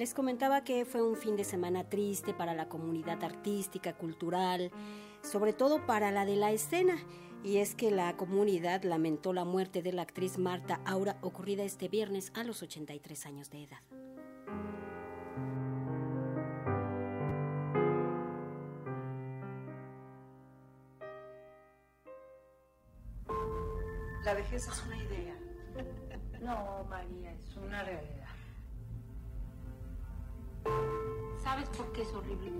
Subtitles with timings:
[0.00, 4.70] Les comentaba que fue un fin de semana triste para la comunidad artística, cultural,
[5.22, 6.96] sobre todo para la de la escena,
[7.44, 11.88] y es que la comunidad lamentó la muerte de la actriz Marta Aura ocurrida este
[11.88, 13.80] viernes a los 83 años de edad.
[24.24, 25.36] La vejez es una idea.
[26.40, 28.19] No, María, es una realidad.
[31.50, 32.52] ¿Sabes por qué es horrible?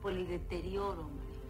[0.00, 1.42] Por el deterioro, María.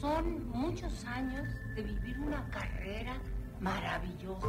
[0.00, 3.20] Son muchos años de vivir una carrera
[3.60, 4.46] maravillosa,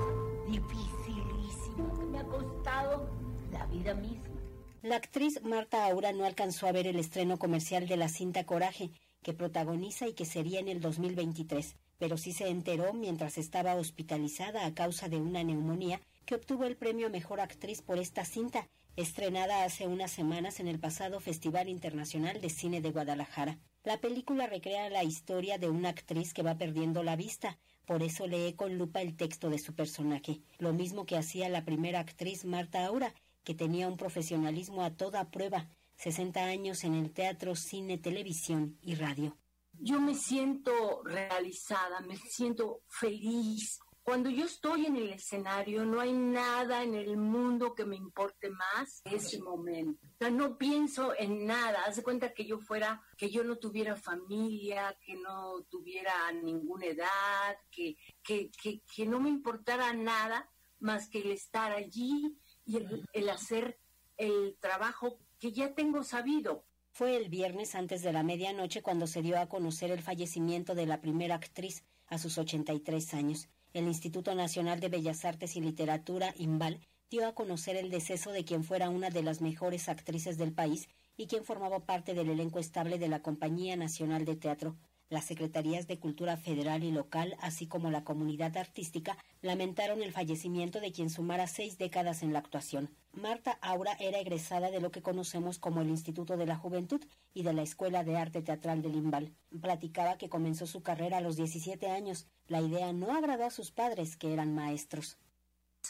[0.48, 3.10] dificilísima, que me ha costado
[3.52, 4.40] la vida misma.
[4.84, 8.92] La actriz Marta Aura no alcanzó a ver el estreno comercial de la cinta Coraje,
[9.22, 14.66] que protagoniza y que sería en el 2023, pero sí se enteró mientras estaba hospitalizada
[14.66, 19.64] a causa de una neumonía que obtuvo el premio Mejor Actriz por esta cinta, estrenada
[19.64, 23.60] hace unas semanas en el pasado Festival Internacional de Cine de Guadalajara.
[23.84, 28.28] La película recrea la historia de una actriz que va perdiendo la vista, por eso
[28.28, 32.44] lee con lupa el texto de su personaje, lo mismo que hacía la primera actriz
[32.44, 33.14] Marta Aura,
[33.46, 38.96] que tenía un profesionalismo a toda prueba, 60 años en el teatro, cine, televisión y
[38.96, 39.38] radio.
[39.80, 43.80] Yo me siento realizada, me siento feliz.
[44.04, 48.50] Cuando yo estoy en el escenario, no hay nada en el mundo que me importe
[48.50, 50.00] más que ese momento.
[50.32, 51.84] No pienso en nada.
[51.86, 56.86] Haz de cuenta que yo fuera, que yo no tuviera familia, que no tuviera ninguna
[56.86, 62.78] edad, que, que, que, que no me importara nada más que el estar allí y
[63.14, 63.80] el, hacer
[64.18, 66.66] el trabajo que ya tengo sabido.
[66.98, 70.88] Fue el viernes antes de la medianoche cuando se dio a conocer el fallecimiento de
[70.88, 73.50] la primera actriz a sus 83 años.
[73.72, 76.80] El Instituto Nacional de Bellas Artes y Literatura, IMBAL,
[77.12, 80.90] dio a conocer el deceso de quien fuera una de las mejores actrices del país
[81.18, 84.76] y quien formaba parte del elenco estable de la Compañía Nacional de Teatro.
[85.10, 90.82] Las Secretarías de Cultura Federal y Local, así como la comunidad artística, lamentaron el fallecimiento
[90.82, 92.90] de quien sumara seis décadas en la actuación.
[93.14, 97.02] Marta Aura era egresada de lo que conocemos como el Instituto de la Juventud
[97.34, 99.34] y de la Escuela de Arte Teatral de Limbal.
[99.62, 102.28] Platicaba que comenzó su carrera a los 17 años.
[102.48, 105.18] La idea no agradó a sus padres, que eran maestros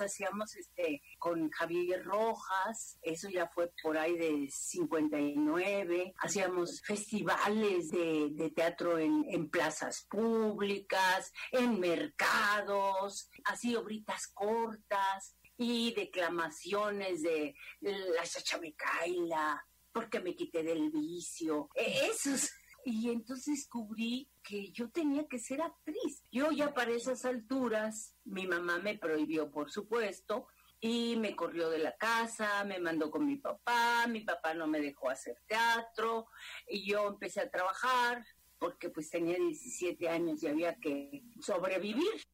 [0.02, 8.52] hacíamos este con Javier Rojas, eso ya fue por ahí de 59, hacíamos festivales de,
[8.56, 19.66] teatro en, en, plazas públicas, en mercados, así obritas cortas y declamaciones de la chachamecaila,
[19.92, 22.52] porque me quité del vicio, e, esos
[22.90, 26.24] y entonces descubrí que yo tenía que ser actriz.
[26.32, 30.48] Yo ya para esas alturas, mi mamá me prohibió, por supuesto,
[30.80, 34.80] y me corrió de la casa, me mandó con mi papá, mi papá no me
[34.80, 36.28] dejó hacer teatro,
[36.66, 38.26] y yo empecé a trabajar
[38.58, 42.26] porque pues tenía 17 años y había que sobrevivir.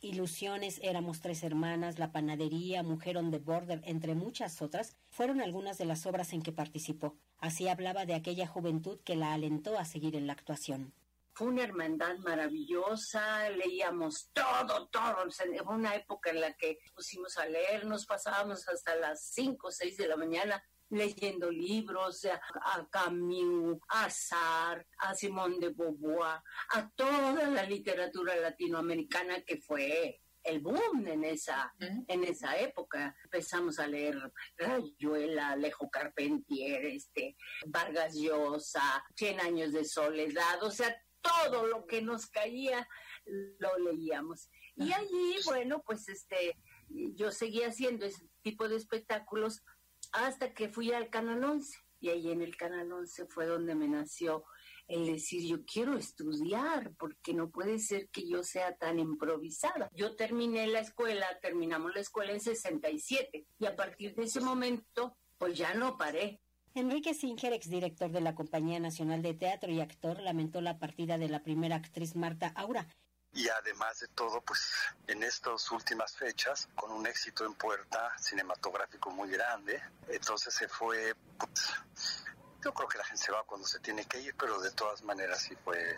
[0.00, 5.76] Ilusiones, Éramos tres hermanas, La panadería, Mujer on the Border, entre muchas otras, fueron algunas
[5.76, 7.16] de las obras en que participó.
[7.38, 10.94] Así hablaba de aquella juventud que la alentó a seguir en la actuación.
[11.32, 15.16] Fue una hermandad maravillosa, leíamos todo, todo.
[15.64, 19.70] Fue una época en la que pusimos a leer, nos pasábamos hasta las 5 o
[19.72, 26.40] 6 de la mañana leyendo libros a Camus, a Sartre, a Simón de Beauvoir,
[26.70, 33.14] a toda la literatura latinoamericana que fue el boom en esa, en esa época.
[33.24, 34.16] Empezamos a leer
[34.56, 42.00] Rayuela, Alejo Carpentier, este, Vargas Llosa, Cien años de soledad, o sea, todo lo que
[42.00, 42.88] nos caía
[43.26, 44.48] lo leíamos.
[44.76, 46.56] Y allí, bueno, pues este,
[46.88, 49.62] yo seguía haciendo ese tipo de espectáculos
[50.12, 53.88] hasta que fui al Canal 11 y ahí en el Canal 11 fue donde me
[53.88, 54.44] nació
[54.86, 59.90] el decir yo quiero estudiar porque no puede ser que yo sea tan improvisada.
[59.92, 65.16] Yo terminé la escuela, terminamos la escuela en 67 y a partir de ese momento
[65.36, 66.40] pues ya no paré.
[66.74, 71.28] Enrique Singer, exdirector de la Compañía Nacional de Teatro y actor, lamentó la partida de
[71.28, 72.86] la primera actriz Marta Aura,
[73.32, 74.72] y además de todo, pues
[75.06, 81.14] en estas últimas fechas, con un éxito en puerta cinematográfico muy grande, entonces se fue,
[81.38, 81.72] pues,
[82.64, 85.02] yo creo que la gente se va cuando se tiene que ir, pero de todas
[85.02, 85.96] maneras sí fue,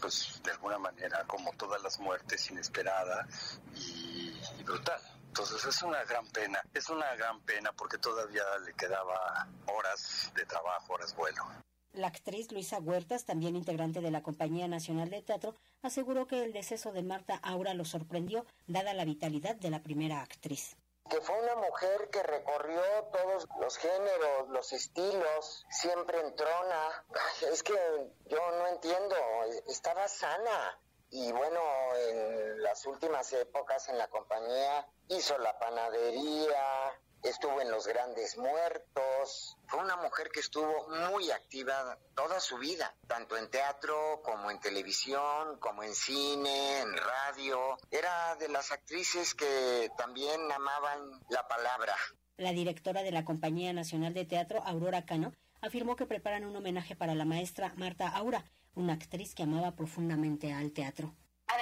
[0.00, 3.26] pues de alguna manera, como todas las muertes, inesperada
[3.74, 5.00] y, y brutal.
[5.26, 10.44] Entonces es una gran pena, es una gran pena porque todavía le quedaba horas de
[10.44, 11.44] trabajo, horas vuelo.
[11.92, 16.52] La actriz Luisa Huertas, también integrante de la Compañía Nacional de Teatro, aseguró que el
[16.52, 20.76] deceso de Marta Aura lo sorprendió, dada la vitalidad de la primera actriz
[21.10, 22.80] que fue una mujer que recorrió
[23.12, 27.04] todos los géneros, los estilos, siempre en trona.
[27.50, 27.74] es que
[28.26, 29.16] yo no entiendo,
[29.66, 30.78] estaba sana.
[31.10, 31.60] Y bueno,
[31.96, 39.56] en las últimas épocas en la compañía hizo la panadería, estuvo en Los Grandes Muertos.
[39.66, 44.60] Fue una mujer que estuvo muy activa toda su vida, tanto en teatro como en
[44.60, 47.78] televisión, como en cine, en radio.
[47.90, 51.94] Era de las actrices que también amaban la palabra.
[52.36, 56.96] La directora de la Compañía Nacional de Teatro, Aurora Cano, afirmó que preparan un homenaje
[56.96, 58.44] para la maestra Marta Aura,
[58.74, 61.14] una actriz que amaba profundamente al teatro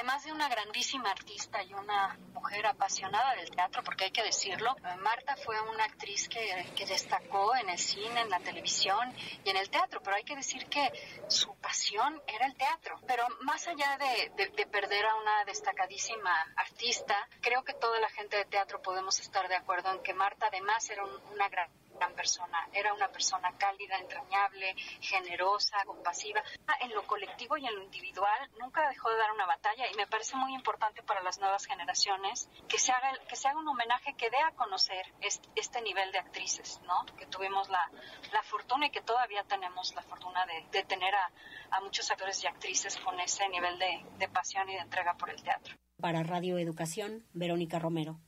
[0.09, 4.75] además de una grandísima artista y una mujer apasionada del teatro, porque hay que decirlo,
[5.03, 9.13] Marta fue una actriz que, destacó en el cine, en la televisión
[9.45, 10.91] y en el teatro, pero hay que decir que
[11.29, 12.99] su pasión era el teatro.
[13.07, 18.47] Pero más allá de, perder a una destacadísima artista, creo que toda la gente de
[18.47, 21.69] teatro podemos estar de acuerdo en que Marta además era una gran
[21.99, 26.43] gran persona, era una persona cálida, entrañable, generosa, compasiva.
[26.67, 29.97] Ah, en lo colectivo y en lo individual nunca dejó de dar una batalla y
[29.97, 33.69] me parece muy importante para las nuevas generaciones que se haga, que se haga un
[33.69, 37.05] homenaje que dé a conocer este, nivel de actrices, ¿no?
[37.17, 37.91] Que tuvimos la,
[38.43, 43.19] fortuna y que todavía tenemos la fortuna de, tener a, muchos actores y actrices con
[43.21, 45.75] ese nivel de, de pasión y de entrega por el teatro.
[46.01, 48.21] Para Radio Educación, Verónica Romero.